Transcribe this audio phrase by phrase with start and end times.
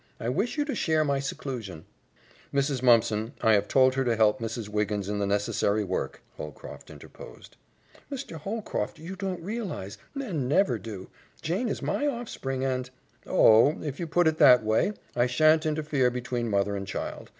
[0.19, 1.85] I wish you to share my seclusion."
[2.51, 2.81] "Mrs.
[2.81, 4.67] Mumpson, I have told her to help Mrs.
[4.67, 7.55] Wiggins in the necessary work," Holcroft interposed.
[8.11, 8.37] "Mr.
[8.37, 11.11] Holcroft, you don't realize men never do
[11.43, 12.89] Jane is my offspring, and"
[13.27, 17.29] "Oh, if you put it that way, I shan't interfere between mother and child.